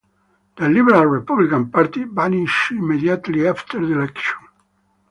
[0.57, 4.37] The Liberal Republican Party vanished immediately after the election.